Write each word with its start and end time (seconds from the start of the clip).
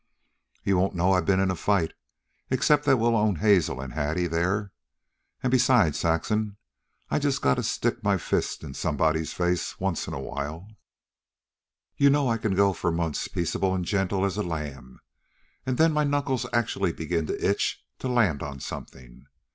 "You 0.63 0.77
won't 0.79 0.95
know 0.95 1.11
I've 1.13 1.27
been 1.27 1.39
in 1.39 1.51
a 1.51 1.55
fight, 1.55 1.93
except 2.49 2.85
that 2.85 2.97
we'll 2.97 3.15
own 3.15 3.35
Hazel 3.35 3.83
an' 3.83 3.91
Hattie 3.91 4.25
there. 4.25 4.71
An' 5.43 5.51
besides, 5.51 5.99
Saxon, 5.99 6.57
I 7.11 7.19
just 7.19 7.43
gotta 7.43 7.61
stick 7.61 8.03
my 8.03 8.17
fist 8.17 8.63
in 8.63 8.73
somebody's 8.73 9.31
face 9.33 9.79
once 9.79 10.07
in 10.07 10.15
a 10.15 10.19
while. 10.19 10.67
You 11.97 12.09
know 12.09 12.27
I 12.29 12.37
can 12.39 12.55
go 12.55 12.73
for 12.73 12.91
months 12.91 13.27
peaceable 13.27 13.75
an' 13.75 13.83
gentle 13.83 14.25
as 14.25 14.37
a 14.37 14.41
lamb, 14.41 15.01
an' 15.67 15.75
then 15.75 15.93
my 15.93 16.03
knuckles 16.03 16.47
actually 16.51 16.93
begin 16.93 17.27
to 17.27 17.37
itch 17.49 17.85
to 17.99 18.07
land 18.07 18.41
on 18.41 18.59
something. 18.59 19.27